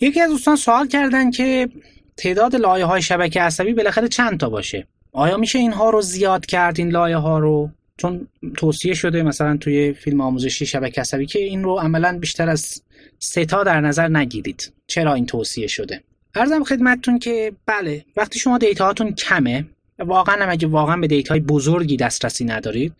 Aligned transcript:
یکی 0.00 0.20
از 0.20 0.30
دوستان 0.30 0.56
سوال 0.56 0.88
کردن 0.88 1.30
که 1.30 1.68
تعداد 2.16 2.56
لایه 2.56 2.84
های 2.84 3.02
شبکه 3.02 3.40
عصبی 3.40 3.74
بالاخره 3.74 4.08
چند 4.08 4.40
تا 4.40 4.50
باشه. 4.50 4.86
آیا 5.12 5.36
میشه 5.36 5.58
اینها 5.58 5.90
رو 5.90 6.02
زیاد 6.02 6.46
کرد 6.46 6.78
این 6.78 6.90
لایه 6.90 7.16
ها 7.16 7.38
رو؟ 7.38 7.70
چون 7.96 8.28
توصیه 8.56 8.94
شده 8.94 9.22
مثلا 9.22 9.56
توی 9.56 9.92
فیلم 9.92 10.20
آموزشی 10.20 10.66
شبکه 10.66 11.00
عصبی 11.00 11.26
که 11.26 11.38
این 11.38 11.62
رو 11.62 11.78
عملا 11.78 12.18
بیشتر 12.18 12.48
از 12.48 12.82
سه 13.18 13.44
تا 13.44 13.64
در 13.64 13.80
نظر 13.80 14.08
نگیرید. 14.08 14.72
چرا 14.86 15.14
این 15.14 15.26
توصیه 15.26 15.66
شده؟ 15.66 16.02
ارزم 16.34 16.64
خدمتتون 16.64 17.18
که 17.18 17.52
بله 17.66 18.04
وقتی 18.16 18.38
شما 18.38 18.58
دیتاهاتون 18.58 19.14
کمه 19.14 19.64
واقعا 19.98 20.42
هم 20.42 20.50
اگه 20.50 20.68
واقعا 20.68 20.96
به 20.96 21.06
دیتاهای 21.06 21.40
بزرگی 21.40 21.96
دسترسی 21.96 22.44
ندارید 22.44 22.92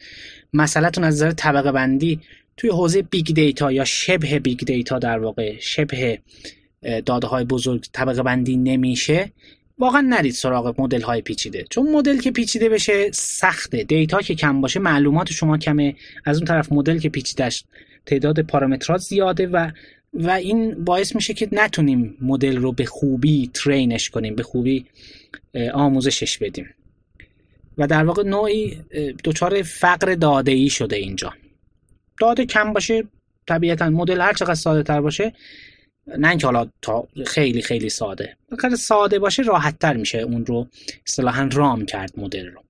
مسئلهتون 0.53 1.05
از 1.05 1.15
نظر 1.15 1.31
طبقه 1.33 1.73
بندی 1.73 2.21
توی 2.57 2.71
حوزه 2.71 3.03
big 3.03 3.35
data 3.35 3.73
یا 3.73 3.85
شبه 3.85 4.39
big 4.39 4.65
data 4.65 4.99
در 4.99 5.19
واقع 5.19 5.57
شبه 5.61 6.19
داده 7.07 7.27
های 7.27 7.45
بزرگ 7.45 7.87
طبقه 7.93 8.23
بندی 8.23 8.57
نمیشه 8.57 9.33
واقعا 9.79 10.01
نرید 10.01 10.33
سراغ 10.33 10.81
مدل 10.81 11.01
های 11.01 11.21
پیچیده. 11.21 11.65
چون 11.71 11.93
مدل 11.93 12.19
که 12.19 12.31
پیچیده 12.31 12.69
بشه 12.69 13.11
سخته. 13.13 13.85
data 13.85 14.21
که 14.21 14.35
کم 14.35 14.61
باشه 14.61 14.81
معلومات 14.81 15.33
شما 15.33 15.59
کمه. 15.59 15.97
از 16.25 16.37
اون 16.37 16.47
طرف 16.47 16.73
مدل 16.73 16.99
که 16.99 17.09
پیچیده 17.09 17.48
شه 17.48 17.65
تعداد 18.07 18.41
پارامترات 18.41 19.01
زیاده 19.01 19.47
و 19.47 19.71
و 20.15 20.31
این 20.31 20.85
باعث 20.85 21.15
میشه 21.15 21.35
که 21.35 21.49
نتونیم 21.53 22.17
مدل 22.21 22.57
رو 22.57 22.73
به 22.73 22.85
خوبی 22.85 23.51
train 23.55 23.95
ش 23.95 24.11
کنیم 24.11 24.35
به 24.35 24.43
خوبی 24.43 24.87
آموزشش 25.73 26.39
بدیم. 26.39 26.67
و 27.79 27.87
در 27.87 28.05
واقع 28.05 28.23
نوعی 28.23 28.79
دچار 29.25 29.63
فقر 29.63 30.15
داده 30.15 30.53
ای 30.53 30.69
شده 30.69 30.97
اینجا. 30.97 31.33
داده 32.21 32.47
کم 32.47 32.73
باشه 32.73 33.05
طبیعتا 33.47 33.91
مدل 33.91 34.21
هر 34.21 34.33
چقدر 34.33 34.55
ساده 34.55 34.83
تر 34.83 35.01
باشه 35.01 35.33
نه 36.19 36.29
اینکه 36.29 36.47
حالا 36.47 36.67
تا 36.83 37.09
خیلی 37.27 37.63
خیلی 37.63 37.89
ساده. 37.89 38.37
اگر 38.53 38.77
ساده 38.77 39.19
باشه 39.19 39.43
راحت 39.43 39.79
تر 39.79 39.97
میشه 39.97 40.19
اون 40.19 40.47
رو 40.47 40.69
اصطلاحا 41.07 41.49
رام 41.53 41.87
کرد 41.87 42.13
مدل 42.17 42.47
رو. 42.47 42.63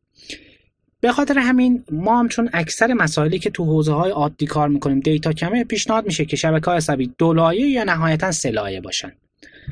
به 1.00 1.12
خاطر 1.12 1.38
همین 1.38 1.84
ما 1.92 2.18
هم 2.18 2.28
چون 2.28 2.50
اکثر 2.52 2.92
مسائلی 2.92 3.38
که 3.38 3.50
تو 3.50 3.64
حوزه 3.64 3.92
های 3.92 4.10
عادی 4.10 4.46
کار 4.46 4.68
می‌کنیم 4.68 5.00
دیتا 5.00 5.32
کمه 5.32 5.64
پیشنهاد 5.64 6.06
میشه 6.06 6.24
که 6.24 6.36
شبکه 6.36 6.66
های 6.66 6.76
عصبی 6.76 7.10
دو 7.18 7.32
لایه 7.32 7.68
یا 7.68 7.84
نهایتا 7.84 8.32
سه 8.32 8.50
لایه 8.50 8.80
باشن. 8.80 9.12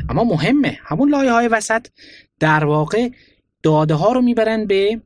اما 0.08 0.24
مهمه 0.24 0.78
همون 0.82 1.10
لایه 1.10 1.32
های 1.32 1.48
وسط 1.48 1.86
در 2.40 2.64
واقع 2.64 3.08
داده 3.62 3.94
ها 3.94 4.12
رو 4.12 4.20
می‌برن 4.20 4.66
به 4.66 5.00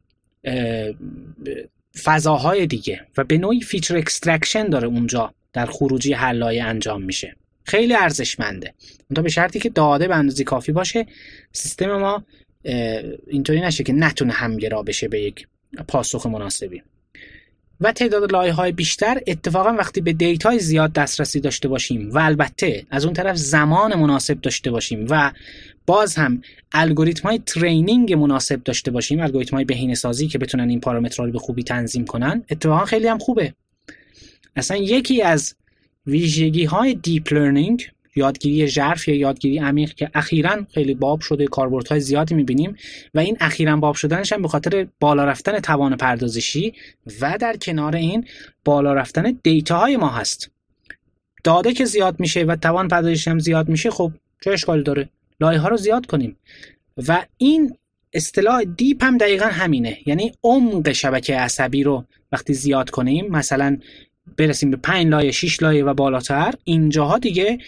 فضاهای 2.03 2.67
دیگه 2.67 3.07
و 3.17 3.25
به 3.25 3.39
نوعی 3.39 3.61
feature 3.61 3.97
extraction 3.97 4.69
داره 4.69 4.89
اونجا 4.89 5.35
در 5.53 5.67
خروجی 5.67 6.13
هر 6.13 6.33
لایه 6.33 6.65
انجام 6.65 7.03
میشه. 7.03 7.37
خیلی 7.65 7.95
ارزشمنده. 7.95 8.75
اونم 9.11 9.23
به 9.23 9.29
شرطی 9.29 9.59
که 9.59 9.69
داده 9.69 10.09
به 10.09 10.17
اندازه 10.17 10.45
کافی 10.45 10.73
باشه 10.73 11.07
سیستم 11.53 11.97
ما 11.97 12.25
اینطوری 13.27 13.61
نشه 13.61 13.85
که 13.85 13.93
نتونه 13.93 14.33
همگرا 14.33 14.83
بشه 14.83 15.09
به 15.09 15.21
یک 15.21 15.47
پاسخ 15.89 16.27
مناسبی. 16.27 16.83
و 17.83 17.93
تعداد 17.93 18.33
لایه 18.33 18.53
های 18.53 18.73
بیشتر 18.73 19.21
اتفاقا 19.27 19.73
وقتی 19.73 20.01
به 20.01 20.13
data 20.13 20.50
ی 20.50 20.59
زیاد 20.59 20.93
دسترسی 20.93 21.41
داشته 21.41 21.69
باشیم 21.69 22.11
و 22.13 22.19
البته 22.19 22.87
از 22.91 23.05
اون 23.05 23.15
طرف 23.15 23.37
زمان 23.37 23.95
مناسب 23.95 24.41
داشته 24.41 24.71
باشیم 24.71 25.07
و 25.11 25.33
باز 25.87 26.15
هم 26.15 26.43
الگوریتم 26.73 27.29
های 27.29 27.39
training 27.47 28.13
مناسب 28.13 28.63
داشته 28.63 28.91
باشیم 28.91 29.21
الگوریتم 29.21 29.57
های 29.57 29.65
بهینه 29.65 29.95
سازی 29.95 30.29
که 30.29 30.39
بتونن 30.39 30.69
این 30.69 30.81
پارامترها 30.81 31.25
رو 31.25 31.33
به 31.33 31.39
خوبی 31.39 31.63
تنظیم 31.63 32.05
کنن 32.05 32.45
اتفاقا 32.51 32.85
خیلی 32.85 33.09
هم 33.09 33.19
خوبه. 33.19 33.55
اصلا 34.57 34.77
یکی 34.77 35.23
از 35.23 35.55
ویژگی 36.07 36.65
های 36.65 36.95
deep 36.95 37.33
learning 37.33 37.91
یادگیری 38.17 38.69
ژرف 38.69 39.09
یا 39.09 39.15
یادگیری 39.15 39.59
عمیق 39.59 39.95
که 39.95 40.11
اخیرا 40.15 40.67
خیلی 40.75 40.95
باب 40.95 41.21
شده 41.21 41.47
کاربردهای 41.47 42.01
زیادی 42.01 42.35
می‌بینیم 42.35 42.77
و 43.15 43.19
این 43.19 43.37
اخیرا 43.41 43.77
باب 43.77 43.95
شدنش 43.95 44.33
هم 44.33 44.43
به 44.43 44.49
خاطر 44.49 44.87
بالا 45.01 45.25
رفتن 45.25 45.61
توان 45.61 45.97
پردازشی 45.97 46.75
و 47.21 47.39
در 47.41 47.57
کنار 47.57 47.97
این 47.97 48.25
بالا 48.65 48.95
رفتن 48.95 49.39
data 49.43 49.79
های 49.79 49.97
ما 49.97 50.09
هست. 50.09 50.51
داده 51.45 51.73
که 51.73 51.85
زیاد 51.85 52.21
میشه 52.21 52.43
و 52.43 52.57
توان 52.57 52.89
پردازشی 52.89 53.31
هم 53.31 53.39
زیاد 53.39 53.69
میشه 53.69 53.91
خب 53.91 54.13
چه 54.45 54.51
اشکالی 54.51 54.83
داره؟ 54.83 55.09
لایه 55.41 55.59
ها 55.59 55.69
رو 55.69 55.77
زیاد 55.77 56.07
کنیم. 56.07 56.37
و 57.09 57.27
این 57.37 57.77
اصطلاح 58.13 58.65
deep 58.65 59.05
هم 59.05 59.19
دقیقا 59.19 59.47
همینه. 59.47 59.99
یعنی 60.07 60.33
عمق 60.43 60.93
شبکه 60.93 61.37
عصبی 61.37 61.83
رو 61.83 62.05
وقتی 62.33 62.55
زیاد 62.55 62.91
کنیم 62.91 63.27
مثلا 63.31 63.79
برسیم 64.37 64.71
به 64.71 64.77
5 64.77 65.07
لایه 65.07 65.31
6 65.31 65.63
لایه 65.63 65.85
و 65.85 65.95
بالاتر. 65.95 66.55
اینجاها 66.65 67.19
دیگه 67.19 67.59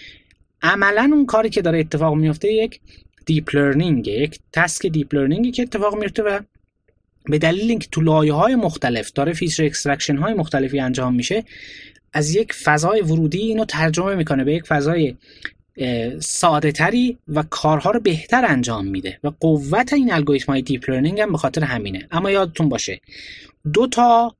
عملا 0.62 1.10
اون 1.12 1.26
کاری 1.26 1.50
که 1.50 1.62
داره 1.62 1.80
اتفاق 1.80 2.14
میفته 2.14 2.52
یک 2.52 2.80
deep 3.26 3.56
learning 3.56 4.08
یک 4.08 4.38
task 4.52 4.86
deep 4.86 5.14
learning 5.14 5.46
ی 5.46 5.50
که 5.50 5.62
اتفاق 5.62 5.96
میفته 5.96 6.22
و 6.22 6.40
به 7.24 7.38
دلیل 7.38 7.70
اینکه 7.70 7.88
تو 7.90 8.00
لایه 8.00 8.32
های 8.32 8.54
مختلف 8.54 9.12
داره 9.12 9.32
feature 9.32 9.64
extraction 9.64 10.16
های 10.16 10.34
مختلفی 10.34 10.80
انجام 10.80 11.14
میشه 11.14 11.44
از 12.12 12.34
یک 12.34 12.52
فضای 12.52 13.00
ورودی 13.00 13.38
اینو 13.38 13.64
ترجمه 13.64 14.14
می‌کنه 14.14 14.44
به 14.44 14.54
یک 14.54 14.64
فضای 14.64 15.14
ساده 16.20 16.72
تری 16.72 17.18
و 17.28 17.42
کارها 17.42 17.90
رو 17.90 18.00
بهتر 18.00 18.44
انجام 18.48 18.86
میده 18.86 19.18
و 19.24 19.30
قوت 19.40 19.92
این 19.92 20.12
الگوریتم 20.12 20.52
های 20.52 20.62
deep 20.62 20.90
learning 20.90 21.20
هم 21.20 21.32
به 21.32 21.38
خاطر 21.38 21.64
همینه. 21.64 22.08
اما 22.10 22.30
یادتون 22.30 22.68
باشه 22.68 23.00
دو 23.72 23.86
تا 23.86 24.36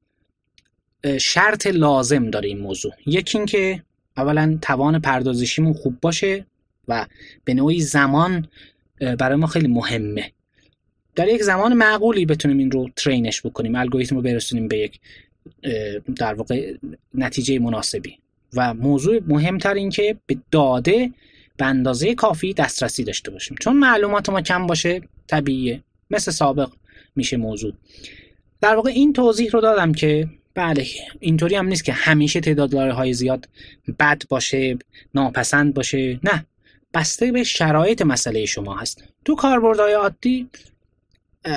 شرط 1.20 1.66
لازم 1.66 2.30
داره 2.30 2.48
این 2.48 2.58
موضوع. 2.58 2.92
یکی 3.06 3.38
اینکه 3.38 3.82
اولا 4.16 4.58
توان 4.62 5.00
پردازشیمون 5.00 5.72
خوب 5.72 6.00
باشه 6.00 6.46
و 6.88 7.06
به 7.44 7.54
نوعی 7.54 7.80
زمان 7.80 8.48
برای 9.18 9.36
ما 9.36 9.46
خیلی 9.46 9.68
مهمه. 9.68 10.30
در 11.16 11.28
یک 11.28 11.42
زمان 11.42 11.72
معقولی 11.72 12.26
بتونیم 12.26 12.58
این 12.58 12.70
رو 12.70 12.88
train 12.96 13.29
ش 13.29 13.42
بکنیم 13.42 13.74
الگوریتم 13.74 14.16
رو 14.16 14.22
برسونیم 14.22 14.68
به 14.68 14.78
یک 14.78 15.00
در 16.16 16.34
واقع 16.34 16.74
نتیجه 17.14 17.58
مناسبی. 17.58 18.18
و 18.56 18.74
موضوع 18.74 19.20
مهمتر 19.26 19.74
این 19.74 19.90
که 19.90 20.16
به 20.26 20.36
داده 20.50 21.10
به 21.56 21.66
اندازه 21.66 22.14
کافی 22.14 22.54
دسترسی 22.54 23.04
داشته 23.04 23.30
باشیم. 23.30 23.56
چون 23.60 23.76
معلومات 23.76 24.28
ما 24.28 24.40
کم 24.40 24.66
باشه 24.66 25.00
طبیعیه. 25.26 25.82
مثل 26.10 26.30
سابق 26.30 26.72
میشه 27.16 27.36
موضوع. 27.36 27.72
در 28.60 28.74
واقع 28.74 28.90
این 28.90 29.12
توضیح 29.12 29.50
رو 29.50 29.60
دادم 29.60 29.92
که 29.92 30.28
بله 30.54 30.86
اینطوری 31.20 31.54
هم 31.54 31.66
نیست 31.66 31.84
که 31.84 31.92
همیشه 31.92 32.40
تعداد 32.40 32.74
های 32.74 33.12
زیاد 33.12 33.48
بد 33.98 34.22
باشه 34.28 34.78
ناپسند 35.14 35.74
باشه 35.74 36.20
نه. 36.24 36.46
بسته 36.94 37.32
به 37.32 37.44
شرایط 37.44 38.02
مسئله 38.02 38.46
شما 38.46 38.76
هست. 38.76 39.04
تو 39.24 39.34
کاربردهای 39.34 39.92
عادی 39.92 40.48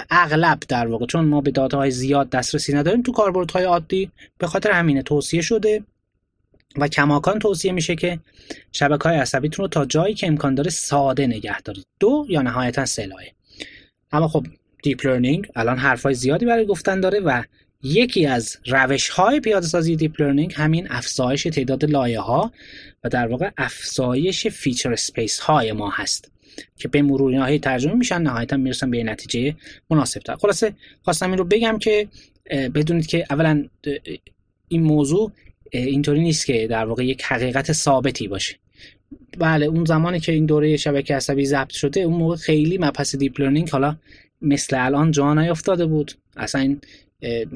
اغلب 0.10 0.60
در 0.68 0.88
واقع 0.88 1.06
چون 1.06 1.26
ما 1.26 1.42
به 1.42 1.68
های 1.74 1.92
زیاد 1.92 2.30
دسترسی 2.30 2.74
نداریم 2.74 3.02
تو 3.02 3.12
کاربردهای 3.12 3.64
عادی 3.64 4.12
به 4.38 4.48
خاطر 4.48 4.72
همینه 4.72 5.02
توصیه 5.02 5.42
شده 5.42 5.84
و 6.78 6.88
کماکان 6.88 7.40
توصیه 7.40 7.72
میشه 7.72 7.96
که 7.96 8.20
شبکه 8.72 9.10
های 9.10 9.18
عصبیتون 9.18 9.64
رو 9.64 9.68
تا 9.68 9.86
جایی 9.86 10.14
که 10.14 10.28
امکان 10.28 10.56
داره 10.56 10.70
ساده 10.70 11.28
نگه 11.28 11.62
دارید. 11.62 11.86
دو 12.00 12.26
یا 12.30 12.42
نهایتا 12.42 12.86
سه 12.86 13.10
اما 14.12 14.28
خب 14.28 14.46
deep 14.84 15.06
learning 15.06 15.48
الان 15.56 15.78
حرفای 15.78 16.14
زیادی 16.14 16.46
برای 16.46 16.66
گفتن 16.66 17.00
داره 17.00 17.20
و 17.20 17.44
یکی 17.84 18.26
از 18.26 18.58
روش 18.66 19.10
های 19.10 19.40
پیاده 19.40 19.68
سازی 19.68 19.96
deep 19.96 20.22
learning 20.22 20.54
همین 20.56 20.88
افزایش 20.90 21.44
تعداد 21.44 21.86
لایه 21.86 22.20
ها 22.20 22.52
و 23.04 23.10
در 23.10 23.28
واقع 23.28 23.50
افزایش 23.58 24.48
feature 24.48 24.94
space 24.94 25.40
های 25.40 25.72
ما 25.72 25.90
هست 25.90 26.32
که 26.76 26.88
به 26.88 27.02
مرور 27.02 27.36
هی 27.36 27.60
ترجمه 27.60 27.94
میشن 27.94 28.22
نهایتا 28.22 28.58
می‌رسن 28.58 28.92
به 28.92 29.04
نتیجه 29.04 29.56
مناسب 29.90 30.22
تر 30.22 30.36
خلاصه 30.36 30.74
خواستم 31.02 31.30
این 31.30 31.38
رو 31.38 31.46
بگم 31.46 31.78
که 31.80 32.08
بدونید 32.50 33.08
که 33.08 33.26
اولا 33.30 33.66
این 34.68 34.84
موضوع 34.84 35.32
اینطوری 35.72 36.22
نیست 36.22 36.46
که 36.46 36.68
در 36.68 36.86
واقع 36.86 37.06
یک 37.06 37.24
حقیقت 37.24 37.72
ثابتی 37.72 38.28
باشه. 38.28 38.56
بله 39.38 39.66
اون 39.66 39.86
زمانی 39.86 40.20
که 40.20 40.32
این 40.32 40.46
دوره 40.46 40.78
شبکه 40.78 41.16
عصبی 41.16 41.46
ضبط 41.46 41.72
شده 41.72 42.00
اون 42.00 42.18
موقع 42.18 42.36
خیلی 42.36 42.78
مبحث 42.78 43.16
deep 43.16 43.42
learning 43.42 43.70
حالا 43.70 43.98
مثل 44.42 44.86
الان 44.86 45.12
جا 45.12 45.34
نیافتاده 45.34 45.86
بود. 45.86 46.12
اصلا 46.38 46.62
این 46.62 46.82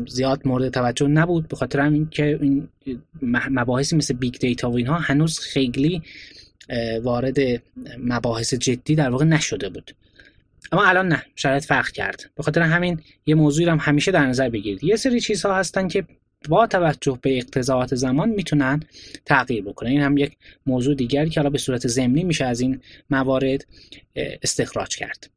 زیاد 0.08 0.42
مورد 0.46 0.70
توجه 0.70 1.08
نبود. 1.08 1.48
به 1.48 1.56
خاطر 1.56 1.80
همین 1.80 2.10
که 2.10 2.40
این 2.42 2.68
مباحثی 3.52 3.96
مثل 3.96 4.14
big 4.14 4.34
data 4.34 4.72
و 4.72 4.78
اینها 4.78 4.96
هنوز 4.96 5.40
خیلی 5.40 6.02
وارد 7.04 7.38
مباحث 7.98 8.54
جدی 8.54 8.96
در 8.96 9.10
واقع 9.10 9.26
نشده 9.26 9.70
بود. 9.70 9.96
اما 10.72 10.86
الان 10.86 11.08
نه 11.08 11.24
شاید 11.36 11.64
فرق 11.64 11.90
کرد. 11.90 12.30
به 12.36 12.44
خاطر 12.44 12.62
همین 12.62 13.00
یه 13.26 13.36
موضوعی 13.36 13.70
هم 13.70 13.78
همیشه 13.82 14.12
در 14.12 14.26
نظر 14.26 14.50
بگیرید. 14.50 14.84
یه 14.84 14.96
سری 14.96 15.20
چیزها 15.20 15.56
هستن 15.56 15.88
که 15.88 16.06
با 16.50 16.68
توجه 16.68 17.20
به 17.22 17.38
اقتضاعات 17.38 17.96
زمان 17.96 18.30
می‌تونن 18.30 18.80
تغییر 19.26 19.64
بکنن. 19.64 19.90
این 19.90 20.02
هم 20.02 20.18
یک 20.18 20.38
موضوع 20.66 20.96
دیگری 20.96 21.30
که 21.30 21.40
حالا 21.40 21.50
به 21.50 21.58
صورت 21.58 21.88
ضمنی 21.88 22.24
میشه 22.24 22.46
از 22.46 22.62
این 22.62 22.82
موارد 23.10 23.66
استخراج 24.16 24.96
کرد. 24.96 25.30